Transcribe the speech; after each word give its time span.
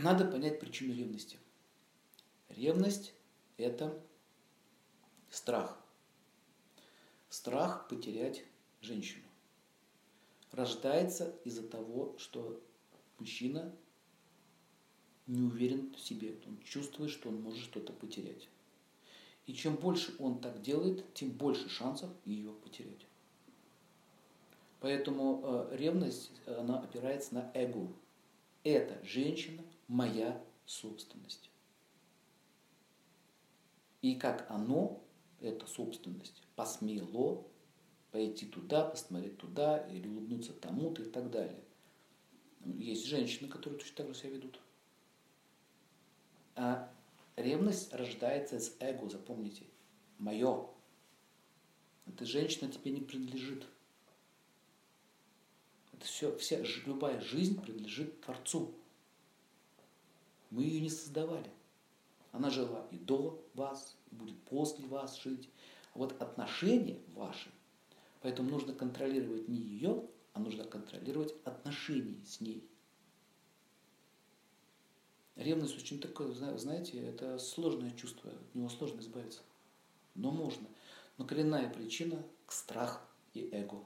надо 0.00 0.24
понять 0.24 0.60
причину 0.60 0.94
ревности. 0.94 1.38
Ревность– 2.48 3.14
это 3.56 4.02
страх. 5.30 5.78
Страх 7.28 7.88
потерять 7.88 8.44
женщину. 8.80 9.24
Рождается 10.52 11.36
из-за 11.44 11.62
того, 11.62 12.16
что 12.18 12.60
мужчина 13.18 13.72
не 15.26 15.42
уверен 15.42 15.94
в 15.94 16.00
себе. 16.00 16.36
Он 16.46 16.58
чувствует, 16.62 17.10
что 17.10 17.28
он 17.28 17.40
может 17.40 17.62
что-то 17.62 17.92
потерять. 17.92 18.48
И 19.46 19.54
чем 19.54 19.76
больше 19.76 20.14
он 20.18 20.40
так 20.40 20.60
делает, 20.60 21.04
тем 21.14 21.30
больше 21.30 21.68
шансов 21.68 22.10
ее 22.24 22.52
потерять. 22.52 23.06
Поэтому 24.80 25.40
э, 25.42 25.76
ревность, 25.76 26.32
она 26.46 26.80
опирается 26.80 27.34
на 27.34 27.50
эго. 27.54 27.88
Эта 28.62 29.02
женщина 29.04 29.62
моя 29.88 30.42
собственность. 30.66 31.50
И 34.02 34.16
как 34.16 34.50
оно, 34.50 35.02
эта 35.40 35.66
собственность, 35.66 36.42
посмело 36.56 37.46
пойти 38.12 38.46
туда, 38.46 38.84
посмотреть 38.84 39.38
туда, 39.38 39.78
или 39.88 40.08
улыбнуться 40.08 40.52
тому-то 40.52 41.02
и 41.02 41.10
так 41.10 41.30
далее. 41.30 41.62
Есть 42.64 43.06
женщины, 43.06 43.48
которые 43.48 43.78
точно 43.78 43.96
так 43.96 44.08
же 44.08 44.14
себя 44.14 44.30
ведут. 44.30 44.60
А 46.54 46.92
ревность 47.36 47.92
рождается 47.94 48.56
из 48.56 48.76
эго, 48.80 49.08
запомните. 49.08 49.64
Мое. 50.18 50.68
Эта 52.06 52.26
женщина 52.26 52.70
тебе 52.70 52.90
не 52.90 53.00
принадлежит. 53.00 53.66
Все, 56.00 56.36
вся, 56.36 56.60
любая 56.86 57.20
жизнь 57.20 57.60
принадлежит 57.60 58.20
Творцу. 58.22 58.74
Мы 60.50 60.64
ее 60.64 60.80
не 60.80 60.90
создавали. 60.90 61.50
Она 62.32 62.50
жила 62.50 62.86
и 62.90 62.96
до 62.96 63.44
вас, 63.54 63.96
и 64.10 64.14
будет 64.14 64.40
после 64.44 64.86
вас 64.86 65.20
жить. 65.22 65.48
А 65.94 65.98
вот 65.98 66.20
отношения 66.22 67.00
ваши, 67.14 67.50
поэтому 68.20 68.50
нужно 68.50 68.72
контролировать 68.72 69.48
не 69.48 69.58
ее, 69.58 70.04
а 70.32 70.40
нужно 70.40 70.64
контролировать 70.64 71.34
отношения 71.44 72.24
с 72.24 72.40
ней. 72.40 72.64
Ревность 75.36 75.76
очень 75.76 76.00
такое, 76.00 76.32
знаете, 76.32 77.00
это 77.00 77.38
сложное 77.38 77.92
чувство, 77.92 78.30
от 78.30 78.54
него 78.54 78.68
сложно 78.68 79.00
избавиться. 79.00 79.40
Но 80.14 80.30
можно. 80.30 80.68
Но 81.18 81.24
коренная 81.24 81.72
причина– 81.72 82.22
страх 82.48 83.02
и 83.32 83.48
эго. 83.52 83.82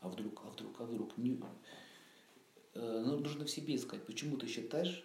А 0.00 0.08
вдруг, 0.08 0.42
а 0.44 0.50
вдруг, 0.50 0.80
а 0.80 0.84
вдруг? 0.84 1.16
Не, 1.16 1.40
э, 2.74 3.02
ну, 3.04 3.18
нужно 3.18 3.44
в 3.44 3.50
себе 3.50 3.76
искать, 3.76 4.04
почему 4.06 4.36
ты 4.36 4.46
считаешь, 4.46 5.04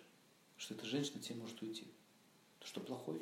что 0.58 0.74
эта 0.74 0.86
женщина 0.86 1.22
тебе 1.22 1.36
может 1.36 1.62
уйти. 1.62 1.88
Ты 2.60 2.68
что, 2.68 2.82
плохой? 2.82 3.22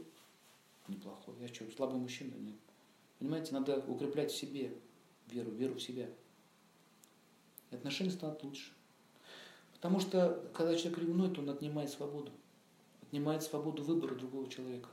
Неплохой. 0.87 1.35
Я 1.39 1.47
что, 1.47 1.69
слабый 1.71 1.99
мужчина? 1.99 2.35
Нет. 2.35 2.57
Понимаете, 3.19 3.53
надо 3.53 3.77
укреплять 3.87 4.31
в 4.31 4.37
себе 4.37 4.77
веру, 5.27 5.51
веру 5.51 5.75
в 5.75 5.81
себя. 5.81 6.09
И 7.71 7.75
отношения 7.75 8.11
станут 8.11 8.43
лучше. 8.43 8.71
Потому 9.73 9.99
что, 9.99 10.51
когда 10.53 10.75
человек 10.75 10.99
ревнует, 10.99 11.37
он 11.37 11.49
отнимает 11.49 11.89
свободу. 11.89 12.31
Отнимает 13.03 13.43
свободу 13.43 13.83
выбора 13.83 14.15
другого 14.15 14.49
человека. 14.49 14.89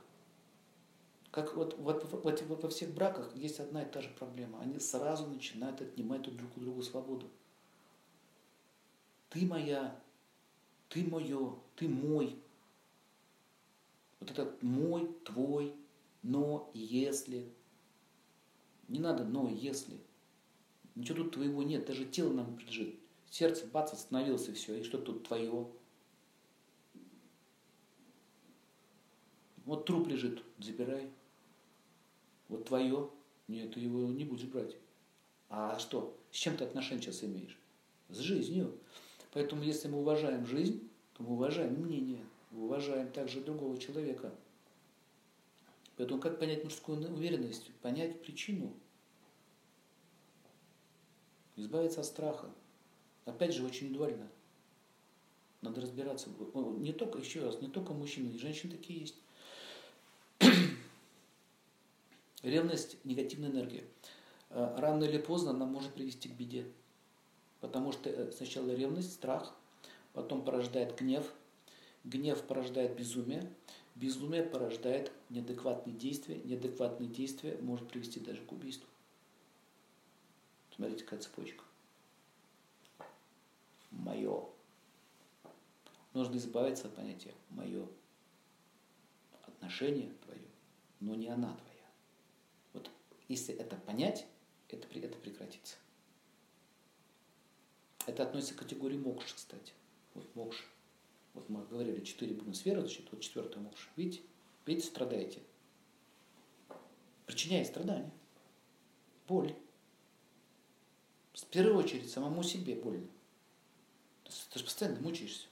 Как 1.31 1.55
вот, 1.55 1.77
вот, 1.77 2.03
вот, 2.11 2.41
вот 2.41 2.63
во 2.63 2.69
всех 2.69 2.93
браках 2.93 3.35
есть 3.35 3.59
одна 3.59 3.83
и 3.83 3.91
та 3.91 4.01
же 4.01 4.09
проблема. 4.17 4.59
Они 4.61 4.79
сразу 4.79 5.27
начинают 5.27 5.81
отнимать 5.81 6.23
друг 6.23 6.57
у 6.57 6.59
друга 6.59 6.81
свободу. 6.81 7.29
Ты 9.29 9.45
моя, 9.45 9.99
ты 10.89 11.03
мое, 11.03 11.55
ты 11.75 11.87
мой. 11.89 12.39
Вот 14.19 14.31
этот 14.31 14.63
мой, 14.63 15.13
твой, 15.25 15.75
но, 16.23 16.71
если. 16.73 17.51
Не 18.87 18.99
надо 18.99 19.25
но, 19.25 19.49
если. 19.49 19.97
Ничего 20.95 21.23
тут 21.23 21.33
твоего 21.33 21.61
нет, 21.61 21.85
даже 21.85 22.05
тело 22.05 22.33
нам 22.33 22.55
принадлежит. 22.55 22.95
Сердце, 23.29 23.67
бац, 23.67 23.93
остановилось 23.93 24.47
и 24.47 24.53
все. 24.53 24.79
И 24.79 24.83
что 24.83 24.97
тут 24.97 25.27
твое? 25.27 25.67
Вот 29.67 29.85
труп 29.85 30.07
лежит, 30.07 30.41
забирай. 30.59 31.09
Вот 32.47 32.63
твое, 32.63 33.09
нет, 33.49 33.73
ты 33.73 33.81
его 33.81 34.07
не 34.07 34.23
будешь 34.23 34.45
брать. 34.45 34.77
А 35.49 35.77
что? 35.77 36.17
С 36.31 36.37
чем 36.37 36.55
ты 36.55 36.63
отношения 36.63 37.01
сейчас 37.01 37.21
имеешь? 37.25 37.59
С 38.07 38.19
жизнью. 38.19 38.79
Поэтому 39.33 39.61
если 39.63 39.89
мы 39.89 39.99
уважаем 39.99 40.45
жизнь, 40.45 40.89
то 41.13 41.23
мы 41.23 41.33
уважаем 41.33 41.73
мнение, 41.81 42.23
мы 42.51 42.63
уважаем 42.63 43.11
также 43.11 43.41
другого 43.41 43.77
человека. 43.77 44.33
Поэтому 45.97 46.21
как 46.21 46.39
понять 46.39 46.63
мужскую 46.63 46.99
уверенность? 47.13 47.69
Понять 47.81 48.21
причину. 48.21 48.71
Избавиться 51.57 51.99
от 51.99 52.05
страха. 52.05 52.49
Опять 53.25 53.53
же, 53.53 53.65
очень 53.65 53.87
индивидуально. 53.87 54.29
Надо 55.61 55.81
разбираться. 55.81 56.29
Не 56.53 56.93
только, 56.93 57.19
еще 57.19 57.43
раз, 57.43 57.59
не 57.61 57.67
только 57.67 57.91
мужчины, 57.91 58.29
и 58.29 58.37
женщины 58.37 58.71
такие 58.71 59.01
есть. 59.01 59.15
Ревность– 62.43 62.97
негативная 63.03 63.49
энергия. 63.49 63.83
Э, 64.49 64.75
рано 64.77 65.03
или 65.03 65.17
поздно 65.17 65.51
она 65.51 65.65
может 65.65 65.93
привести 65.93 66.29
к 66.29 66.33
беде. 66.33 66.71
Потому 67.61 67.91
что 67.91 68.09
э, 68.09 68.31
сначала 68.31 68.71
ревность, 68.71 69.13
страх, 69.13 69.55
потом 70.13 70.45
порождает 70.45 70.97
гнев, 70.99 71.33
гнев 72.03 72.41
порождает 72.43 72.95
безумие, 72.95 73.51
безумие 73.95 74.43
порождает 74.43 75.11
неадекватные 75.29 75.95
действия, 75.95 76.39
неадекватные 76.43 77.09
действия 77.09 77.57
может 77.61 77.87
привести 77.89 78.19
даже 78.19 78.41
к 78.43 78.51
убийству. 78.51 78.87
Смотрите, 80.75 81.03
какая 81.03 81.19
цепочка. 81.19 81.63
Мое. 83.89 84.45
Нужно 86.13 86.37
избавиться 86.37 86.87
от 86.87 86.95
понятия 86.95 87.33
мое. 87.49 87.87
Отношение 89.47 90.13
твое, 90.25 90.45
но 90.99 91.15
не 91.15 91.29
она 91.29 91.55
твоя. 91.55 91.66
Если 93.27 93.53
это 93.55 93.75
понять, 93.75 94.25
это, 94.69 94.87
это 94.99 95.17
прекратится. 95.17 95.75
Это 98.05 98.23
относится 98.23 98.53
к 98.53 98.59
категории 98.59 98.97
мокш, 98.97 99.33
кстати. 99.33 99.73
Вот 100.13 100.35
мокш. 100.35 100.65
Вот 101.33 101.49
мы 101.49 101.65
говорили, 101.65 102.03
четыре 102.03 102.35
сферы, 102.53 102.81
значит, 102.81 103.07
вот 103.11 103.21
четвертая 103.21 103.61
мокш. 103.61 103.89
Видите? 103.95 104.23
Видите, 104.65 104.87
страдаете. 104.87 105.41
Причиняет 107.25 107.67
страдания. 107.67 108.11
Боль. 109.27 109.53
В 111.33 111.45
первую 111.47 111.77
очередь 111.77 112.09
самому 112.09 112.43
себе 112.43 112.75
больно. 112.75 113.07
Ты 114.23 114.59
же 114.59 114.65
постоянно 114.65 114.99
мучаешься. 115.01 115.47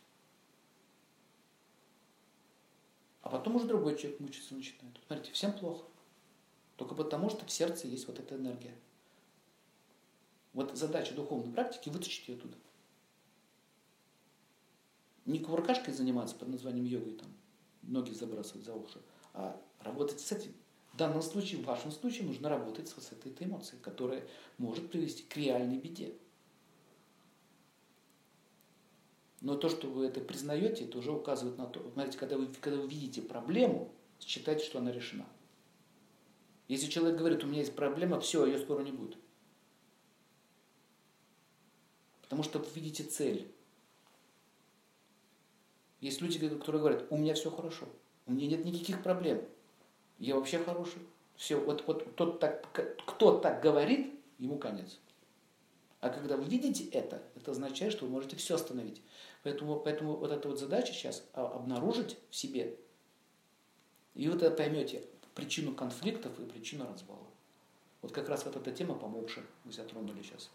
А 3.21 3.29
потом 3.29 3.55
уже 3.55 3.65
другой 3.65 3.97
человек 3.97 4.19
мучиться 4.19 4.55
начинает. 4.55 4.97
Смотрите, 5.07 5.31
всем 5.33 5.53
плохо. 5.53 5.85
Только 6.75 6.95
потому, 6.95 7.29
что 7.29 7.45
в 7.45 7.51
сердце 7.51 7.87
есть 7.87 8.07
вот 8.07 8.19
эта 8.19 8.35
энергия. 8.35 8.75
Вот 10.53 10.75
задача 10.77 11.13
духовной 11.13 11.53
практики– 11.53 11.89
вытащить 11.93 12.27
ее 12.27 12.37
оттуда. 12.37 12.57
Не 15.25 15.39
кувыркашкой 15.39 15.93
заниматься 15.93 16.35
под 16.35 16.49
названием 16.49 16.85
йогой, 16.85 17.13
там, 17.13 17.27
ноги 17.81 18.11
забрасывать 18.11 18.65
за 18.65 18.73
уши, 18.73 19.01
а 19.33 19.59
работать 19.79 20.19
с 20.19 20.31
этим. 20.31 20.53
В 20.93 20.97
данном 20.97 21.21
случае, 21.21 21.61
в 21.61 21.65
вашем 21.65 21.91
случае, 21.91 22.25
нужно 22.25 22.47
работать 22.47 22.87
с 22.87 23.11
этой, 23.11 23.33
эмоцией, 23.45 23.81
которая 23.81 24.25
может 24.57 24.89
привести 24.91 25.23
к 25.23 25.35
реальной 25.35 25.77
беде. 25.77 26.15
Но 29.41 29.57
то, 29.57 29.67
что 29.67 29.87
вы 29.87 30.05
это 30.05 30.21
признаете, 30.21 30.85
это 30.85 30.99
уже 30.99 31.11
указывает 31.11 31.57
на 31.57 31.65
то. 31.65 31.87
Знаете, 31.91 32.17
когда 32.17 32.37
вы, 32.37 32.47
когда 32.61 32.79
вы 32.79 32.87
видите 32.87 33.21
проблему, 33.21 33.91
считайте, 34.21 34.63
что 34.63 34.79
она 34.79 34.91
решена. 34.91 35.25
Если 36.67 36.89
человек 36.89 37.17
говорит, 37.17 37.43
у 37.43 37.47
меня 37.47 37.59
есть 37.59 37.75
проблема, 37.75 38.19
все, 38.19 38.45
ее 38.45 38.57
скоро 38.57 38.81
не 38.81 38.91
будет. 38.91 39.17
Потому 42.21 42.41
что 42.43 42.59
вы 42.59 42.65
видите 42.73 43.03
цель. 43.03 43.51
Есть 46.01 46.21
люди, 46.21 46.39
которые 46.49 46.81
говорят, 46.81 47.05
у 47.09 47.17
меня 47.17 47.33
все 47.33 47.49
хорошо, 47.51 47.87
у 48.25 48.31
меня 48.31 48.47
нет 48.47 48.65
никаких 48.65 49.01
проблем, 49.01 49.43
я 50.19 50.35
вообще 50.35 50.59
хороший. 50.59 51.01
Все, 51.35 51.57
вот, 51.59 51.85
вот 51.85 52.15
тот 52.15 52.39
так, 52.39 52.65
кто 53.05 53.39
так 53.39 53.61
говорит, 53.61 54.13
ему 54.37 54.57
конец. 54.57 54.99
А 55.99 56.09
когда 56.09 56.37
вы 56.37 56.45
видите 56.45 56.85
это, 56.91 57.23
это 57.35 57.51
означает, 57.51 57.91
что 57.91 58.05
вы 58.05 58.11
можете 58.11 58.35
все 58.35 58.55
остановить. 58.55 59.01
Поэтому, 59.43 59.79
поэтому 59.79 60.15
вот 60.15 60.31
эта 60.31 60.47
вот 60.47 60.59
задача 60.59 60.93
сейчас 60.93 61.27
а, 61.33 61.47
обнаружить 61.47 62.17
в 62.29 62.35
себе. 62.35 62.77
И 64.13 64.29
вы 64.29 64.37
тогда 64.37 64.55
поймете 64.55 65.03
причину 65.35 65.75
конфликтов 65.75 66.39
и 66.39 66.45
причину 66.45 66.87
развала. 66.91 67.27
Вот 68.01 68.11
как 68.11 68.29
раз 68.29 68.45
вот 68.45 68.55
эта 68.55 68.71
тема 68.71 68.95
помогшая, 68.95 69.45
мы 69.63 69.71
затронули 69.71 70.23
сейчас. 70.23 70.49